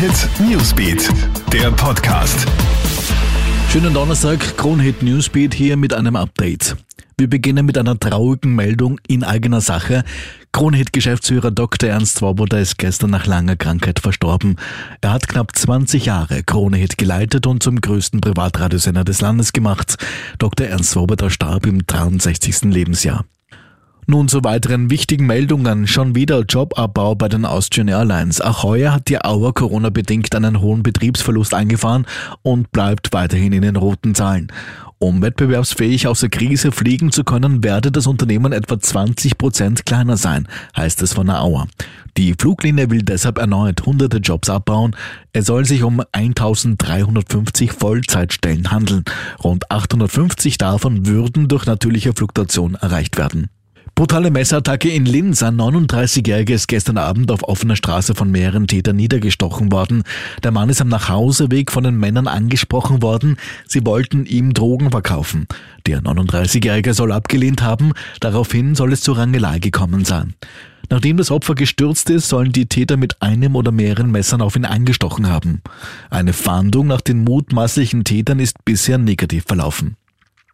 [0.00, 1.10] Hit Newsbeat,
[1.52, 2.46] der Podcast.
[3.68, 6.74] Schönen Donnerstag, Kronhit Newsbeat hier mit einem Update.
[7.18, 10.04] Wir beginnen mit einer traurigen Meldung in eigener Sache.
[10.52, 11.90] Kronhit-Geschäftsführer Dr.
[11.90, 14.56] Ernst Swoboda ist gestern nach langer Krankheit verstorben.
[15.02, 19.96] Er hat knapp 20 Jahre Kronhit geleitet und zum größten Privatradiosender des Landes gemacht.
[20.38, 20.66] Dr.
[20.66, 22.62] Ernst Swoboda starb im 63.
[22.62, 23.26] Lebensjahr.
[24.10, 25.86] Nun zu weiteren wichtigen Meldungen.
[25.86, 28.40] Schon wieder Jobabbau bei den Austrian Airlines.
[28.40, 32.06] Auch heuer hat die Auer Corona-bedingt einen hohen Betriebsverlust eingefahren
[32.42, 34.48] und bleibt weiterhin in den roten Zahlen.
[34.98, 40.16] Um wettbewerbsfähig aus der Krise fliegen zu können, werde das Unternehmen etwa 20 Prozent kleiner
[40.16, 41.68] sein, heißt es von der Auer.
[42.16, 44.96] Die Fluglinie will deshalb erneut hunderte Jobs abbauen.
[45.32, 49.04] Es soll sich um 1350 Vollzeitstellen handeln.
[49.44, 53.50] Rund 850 davon würden durch natürliche Fluktuation erreicht werden.
[54.00, 55.42] Brutale Messerattacke in Linz.
[55.42, 60.04] Ein 39-Jähriger ist gestern Abend auf offener Straße von mehreren Tätern niedergestochen worden.
[60.42, 63.36] Der Mann ist am Nachhauseweg von den Männern angesprochen worden.
[63.68, 65.46] Sie wollten ihm Drogen verkaufen.
[65.86, 67.92] Der 39-Jährige soll abgelehnt haben.
[68.20, 70.32] Daraufhin soll es zur Rangelei gekommen sein.
[70.88, 74.64] Nachdem das Opfer gestürzt ist, sollen die Täter mit einem oder mehreren Messern auf ihn
[74.64, 75.60] eingestochen haben.
[76.08, 79.98] Eine Fahndung nach den mutmaßlichen Tätern ist bisher negativ verlaufen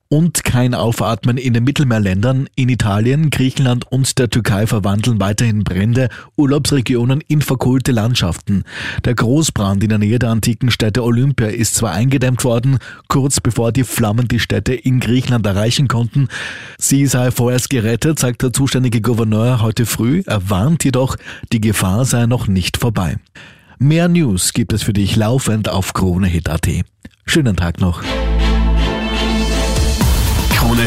[0.08, 2.48] und kein Aufatmen in den Mittelmeerländern.
[2.54, 8.64] In Italien, Griechenland und der Türkei verwandeln weiterhin Brände Urlaubsregionen in verkohlte Landschaften.
[9.04, 13.72] Der Großbrand in der Nähe der antiken Städte Olympia ist zwar eingedämmt worden, kurz bevor
[13.72, 16.28] die Flammen die Städte in Griechenland erreichen konnten.
[16.78, 20.22] Sie sei vorerst gerettet, sagt der zuständige Gouverneur heute früh.
[20.27, 21.16] Er warnt jedoch,
[21.52, 23.16] die Gefahr sei noch nicht vorbei.
[23.78, 26.68] Mehr News gibt es für dich laufend auf KroneHit.at.
[27.27, 28.02] Schönen Tag noch.